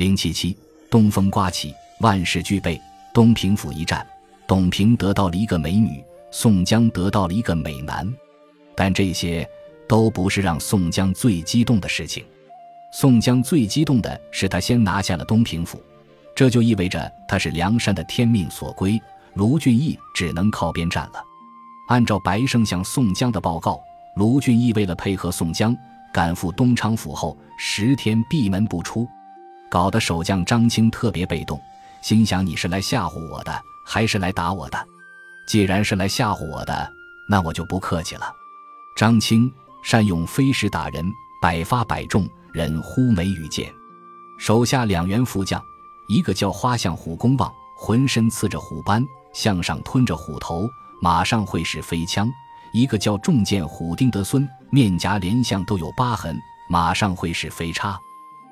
[0.00, 0.56] 零七七，
[0.88, 2.80] 东风刮起，万事俱备。
[3.12, 4.06] 东平府一战，
[4.46, 8.10] 董平得到了一个美女，宋江得到了一个美男，
[8.74, 9.46] 但这些
[9.86, 12.24] 都不是让宋江最激动的事情。
[12.94, 15.78] 宋江最激动的是，他先拿下了东平府，
[16.34, 18.98] 这就意味着他是梁山的天命所归，
[19.34, 21.22] 卢俊义只能靠边站了。
[21.88, 23.78] 按照白胜向宋江的报告，
[24.16, 25.76] 卢俊义为了配合宋江
[26.10, 29.06] 赶赴东昌府后，十天闭门不出。
[29.70, 31.58] 搞得守将张青特别被动，
[32.02, 34.86] 心想：你是来吓唬我的，还是来打我的？
[35.46, 36.92] 既然是来吓唬我的，
[37.28, 38.34] 那我就不客气了。
[38.96, 39.50] 张青
[39.82, 41.04] 善用飞石打人，
[41.40, 43.72] 百发百中，人呼眉羽剑。
[44.38, 45.62] 手下两员副将，
[46.08, 50.68] 一个叫花象虎公望，浑身刺着虎斑，向上吞着虎头，
[51.00, 52.26] 马上会使飞枪；
[52.72, 56.36] 一个叫重剑虎丁德孙，面颊连项都有疤痕，
[56.68, 57.96] 马上会使飞叉。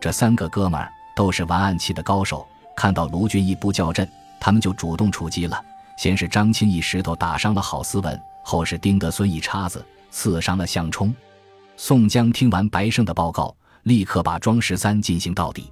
[0.00, 0.90] 这三个哥们儿。
[1.14, 2.46] 都是玩暗器的高手，
[2.76, 4.08] 看到卢俊义不叫阵，
[4.40, 5.62] 他们就主动出击了。
[5.96, 11.14] 先是张青一石头打伤了郝思文，后是丁德孙一叉子刺伤了项冲。
[11.76, 15.70] 宋江听完白胜的报告，立刻把庄十三进行到底。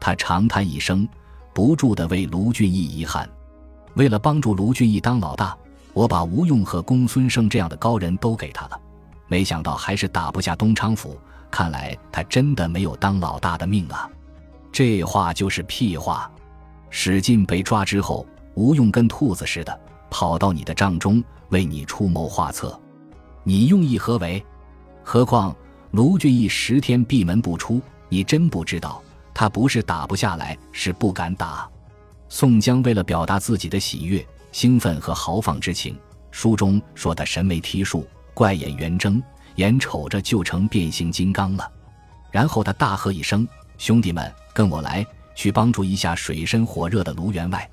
[0.00, 1.06] 他长叹一声，
[1.52, 3.28] 不住地为卢俊义遗憾。
[3.94, 5.56] 为了帮助卢俊义当老大，
[5.92, 8.80] 我把吴用和公孙胜这样的高人都给他了，
[9.26, 11.18] 没想到还是打不下东昌府。
[11.50, 14.08] 看来他真的没有当老大的命啊！
[14.70, 16.30] 这话就是屁话！
[16.90, 19.80] 史进被抓之后，吴用跟兔子似的
[20.10, 22.78] 跑到你的帐中为你出谋划策，
[23.44, 24.44] 你用意何为？
[25.02, 25.54] 何况
[25.90, 29.02] 卢俊义十天闭门不出，你真不知道
[29.34, 31.68] 他不是打不下来，是不敢打。
[32.28, 35.98] 宋江为了表达自己的喜悦、兴奋和豪放之情，
[36.30, 39.22] 书中说他神眉剔竖，怪眼圆睁，
[39.56, 41.70] 眼瞅着就成变形金刚了。
[42.30, 43.48] 然后他大喝一声
[43.78, 47.70] ：“兄弟们！”跟我来，去帮助一下水深火热的卢员外。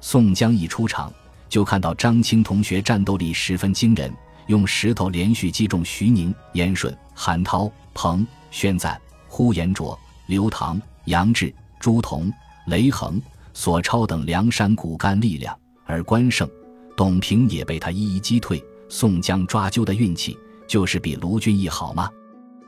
[0.00, 1.12] 宋江一出场，
[1.48, 4.12] 就看到张青同学战斗力十分惊人，
[4.46, 12.32] 用石头连续击中徐宁、严顺、韩涛、彭宣赞、呼延灼、刘唐、杨志、朱仝、
[12.66, 13.20] 雷横、
[13.52, 16.48] 索超等梁山骨干力量，而关胜、
[16.96, 18.64] 董平也被他一一击退。
[18.88, 20.38] 宋江抓阄的运气，
[20.68, 22.08] 就是比卢俊义好吗？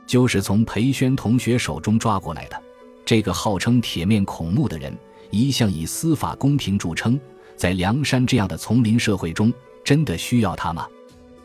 [0.05, 2.62] 就是从裴宣同学手中抓过来的。
[3.05, 4.95] 这个号称铁面孔目的人，
[5.29, 7.19] 一向以司法公平著称，
[7.55, 9.51] 在梁山这样的丛林社会中，
[9.83, 10.87] 真的需要他吗？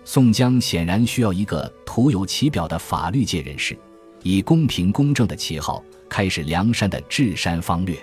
[0.04, 3.76] 宋江显然需要一个徒有其表的法律界人士，
[4.22, 7.98] 以公平公正的旗号开始梁山的治山方略。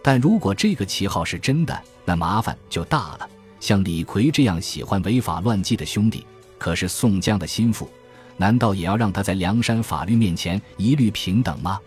[0.00, 3.28] 但如果这个旗号是真的，那麻烦就大了。
[3.58, 6.24] 像李逵这样喜欢违法乱纪的兄弟，
[6.58, 7.90] 可是宋江的心腹，
[8.36, 11.80] 难道也要让他在梁山法律面前一律平等吗？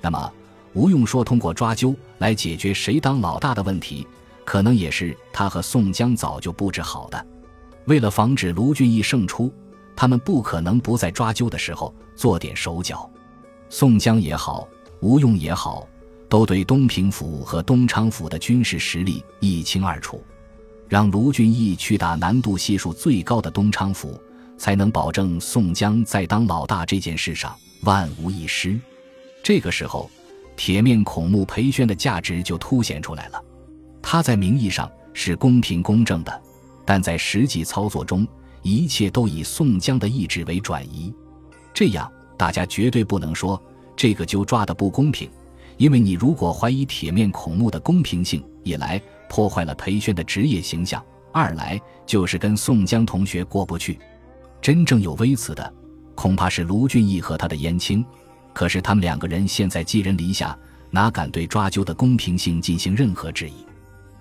[0.00, 0.32] 那么？
[0.74, 4.06] 吴用说：“通过抓阄来解决谁当老大的问题，
[4.44, 7.26] 可能也是他和宋江早就布置好的。
[7.84, 9.52] 为了防止卢俊义胜出，
[9.94, 13.10] 他们不可能不在抓阄的时候做点手脚。
[13.68, 14.66] 宋江也好，
[15.00, 15.86] 吴用也好，
[16.28, 20.24] 都对东平府和东昌府的军事实力一清二楚。
[20.88, 24.18] 让卢俊义去打难度系数最高的东昌府，
[24.56, 28.80] 才能保证宋江在当老大这件事上万无一失。
[29.42, 30.10] 这个时候。”
[30.56, 33.42] 铁面孔目裴宣的价值就凸显出来了，
[34.00, 36.42] 他在名义上是公平公正的，
[36.84, 38.26] 但在实际操作中，
[38.62, 41.12] 一切都以宋江的意志为转移。
[41.74, 43.60] 这样，大家绝对不能说
[43.96, 45.28] 这个就抓的不公平，
[45.78, 51.02] 因为你如果怀疑铁面孔目的公平性，一来破坏了裴宣的职业形象，
[51.32, 53.98] 二来就是跟宋江同学过不去。
[54.60, 55.74] 真正有微词的，
[56.14, 58.04] 恐怕是卢俊义和他的燕青。
[58.52, 60.56] 可是他们两个人现在寄人篱下，
[60.90, 63.66] 哪敢对抓阄的公平性进行任何质疑？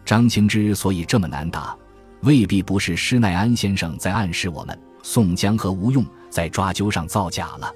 [0.05, 1.75] 张青之所以这么难打，
[2.21, 7.71] 未必不是施耐庵先生在暗示我们，宋江和吴用在抓阄上造假了。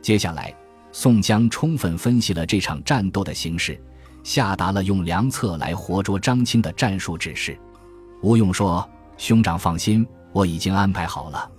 [0.00, 0.54] 接下来，
[0.92, 3.78] 宋江充分分析了这场战斗的形势，
[4.22, 7.58] 下达了用良策来活捉张青的战术指示。
[8.22, 8.88] 吴用说
[9.18, 11.50] ：“兄长放心，我已经安排好了。”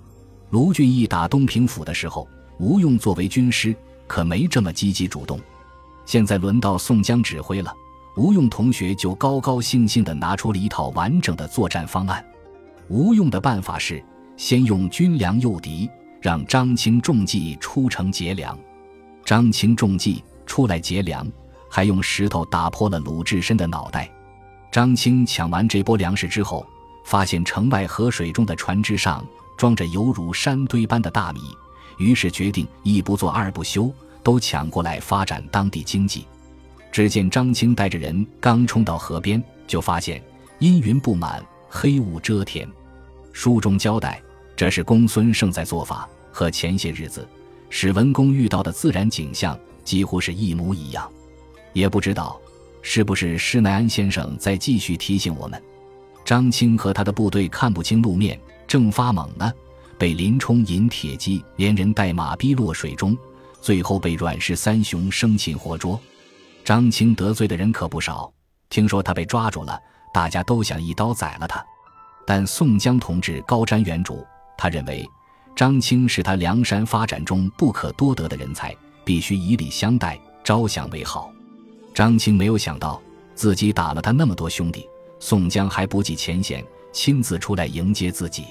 [0.52, 2.28] 卢俊义打东平府的时候，
[2.58, 3.75] 吴用作为军师。
[4.10, 5.40] 可没这么积极主动，
[6.04, 7.72] 现在轮到宋江指挥了。
[8.18, 12.26] 吴用同学就高高兴兴地拿出了一套完整的作战方案。
[12.90, 14.04] 吴用的办法是
[14.36, 15.88] 先用军粮诱敌，
[16.20, 18.58] 让张青中计出城劫粮。
[19.24, 21.32] 张青中计出来劫粮，
[21.70, 24.12] 还用石头打破了鲁智深的脑袋。
[24.72, 26.66] 张青抢完这波粮食之后，
[27.06, 29.24] 发现城外河水中的船只上
[29.56, 31.40] 装着犹如山堆般的大米。
[32.00, 33.94] 于是决定一不做二不休，
[34.24, 36.25] 都抢过来发展当地经济。
[36.92, 40.19] 只见张青带着人刚冲到河边，就发现
[40.57, 42.68] 阴云布满，黑雾遮天。
[43.31, 44.19] 书中交代，
[44.56, 47.28] 这是公孙胜在做法，和前些日子
[47.69, 51.07] 史文恭遇到的自然景象几乎是一模一样。
[51.74, 52.40] 也不知道
[52.81, 55.62] 是不是施耐庵先生在继续提醒我们：
[56.25, 59.54] 张青和他的部队看不清路面，正发猛呢，
[60.00, 63.16] 被林冲引铁骑连人带马逼落水中，
[63.62, 66.00] 最后被阮氏三雄生擒活捉。
[66.63, 68.31] 张青得罪的人可不少，
[68.69, 69.78] 听说他被抓住了，
[70.13, 71.62] 大家都想一刀宰了他。
[72.25, 74.25] 但宋江同志高瞻远瞩，
[74.57, 75.06] 他认为
[75.54, 78.74] 张青是他梁山发展中不可多得的人才，
[79.04, 81.30] 必须以礼相待，招降为好。
[81.94, 83.01] 张青没有想到
[83.36, 84.88] 自己打了他那么多兄弟，
[85.19, 86.63] 宋江还不计前嫌，
[86.94, 88.46] 亲自出来迎接自己，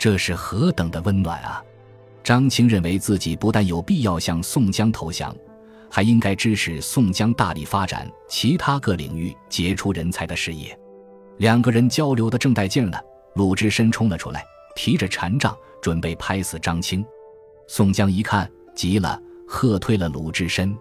[0.00, 1.62] 这是何等的温暖啊！
[2.24, 5.36] 张青认为自己不但有必要向宋江投降。
[5.90, 10.78] 还应该支持宋江大力发展其他各领域杰出人才的事业。
[11.36, 12.96] 两个人交流的正带劲呢，
[13.34, 14.42] 鲁智深冲了出来，
[14.74, 17.04] 提着禅杖准备拍死张青。
[17.68, 20.74] 宋江一看急了，喝退了鲁智深。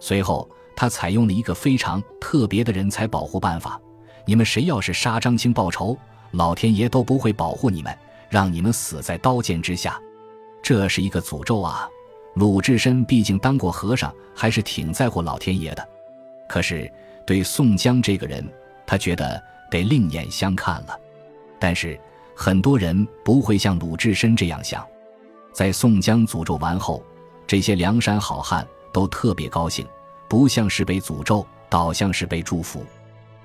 [0.00, 0.46] 随后
[0.76, 3.80] 他采用了一个非常特别的人才保护办法：
[4.26, 5.96] 你们谁要是杀张青报仇，
[6.32, 7.96] 老天爷都不会保护你们，
[8.30, 10.00] 让你们死在刀剑之下。
[10.62, 11.88] 这是一个诅咒啊！
[12.34, 15.86] 鲁智深毕竟当过和尚，还是挺在乎老天爷的。
[16.48, 16.90] 可是
[17.26, 18.46] 对宋江这个人，
[18.86, 20.98] 他觉得得另眼相看了。
[21.58, 21.98] 但是
[22.34, 24.86] 很多人不会像鲁智深这样想。
[25.52, 27.02] 在宋江诅咒完后，
[27.46, 29.84] 这些梁山好汉都特别高兴，
[30.28, 32.84] 不像是被诅咒，倒像是被祝福。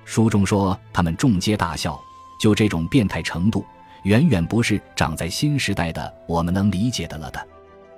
[0.04, 2.00] 书中说他们众皆大笑，
[2.40, 3.64] 就这种变态程度，
[4.06, 7.44] 远远不是长在新时代的我们能理解的了的。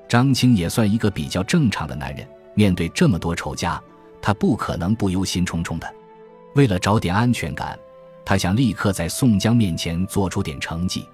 [0.08, 3.78] 张青也算一个比较正常的男人，面对这么多仇家，
[4.22, 5.94] 他不可能不忧心忡忡的。
[6.54, 7.78] 为了找点安全感，
[8.24, 11.06] 他想立刻在宋江面前做出点成绩。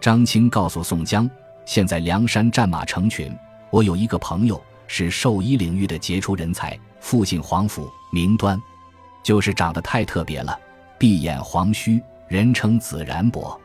[0.00, 1.28] 张青告诉宋江
[1.66, 3.36] ：“现在梁山战马成群，
[3.70, 8.56] 我有一个朋友是兽医领域的杰出人才，父姓黄甫，名端，
[9.24, 10.56] 就是长得太特别了，
[10.96, 13.60] 闭眼黄须，人称紫然伯。”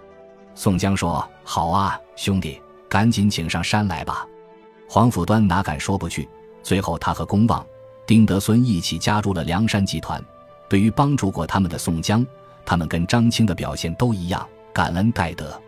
[0.55, 4.25] 宋江说：“好啊，兄弟，赶紧请上山来吧。”
[4.87, 6.27] 黄甫端哪敢说不去？
[6.61, 7.65] 最后，他和公望、
[8.05, 10.23] 丁德孙一起加入了梁山集团。
[10.69, 12.25] 对于帮助过他们的宋江，
[12.65, 15.59] 他们跟张青的表现都一样，感恩戴德。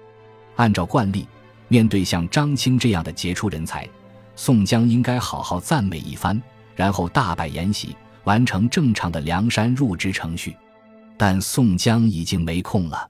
[0.55, 1.27] 按照惯例，
[1.67, 3.87] 面对像张青这样的杰出人才，
[4.35, 6.41] 宋江应该好好赞美一番，
[6.75, 10.55] 然后大摆筵席，完成正常的梁山入职程序。
[11.17, 13.09] 但宋江已经没空了。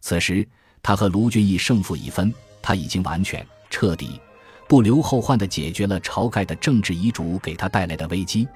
[0.00, 0.46] 此时，
[0.88, 4.18] 他和卢俊义胜负已分，他已经完全彻底。
[4.66, 8.48] 不留后患地解决了晁盖的政治遗嘱给他带来的危机，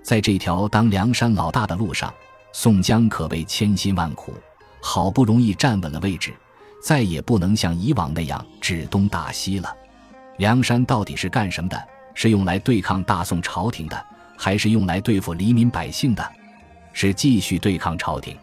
[0.00, 2.14] 在这条当梁山老大的路上，
[2.52, 4.32] 宋江可谓千辛万苦，
[4.80, 6.32] 好不容易站稳了位置，
[6.80, 9.76] 再也不能像以往那样指东打西了。
[10.36, 11.84] 梁山到底是干什么的？
[12.14, 14.06] 是用来对抗大宋朝廷的，
[14.38, 16.24] 还是用来对付黎民百姓的？
[16.92, 18.38] 是继续对抗朝廷，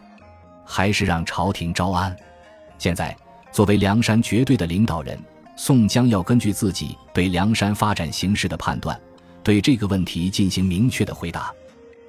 [0.62, 2.14] 还是让朝廷招安？
[2.76, 3.16] 现在，
[3.52, 5.18] 作为梁山绝对的领导人。
[5.56, 8.98] 宋江要根据自己对梁山发展形势的判断，
[9.42, 11.52] 对这个问题进行明确的回答。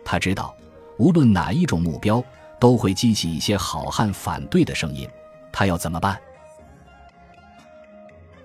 [0.05, 0.55] 他知道，
[0.97, 2.23] 无论哪一种目标，
[2.59, 5.05] 都会激起一些好汉反对的声音。
[5.51, 6.17] 他要怎么办？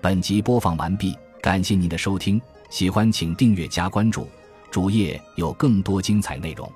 [0.01, 4.27] 本集播放完毕，感谢您的收听，喜欢请订阅加关注，
[4.69, 6.69] 主页有更多精彩内容。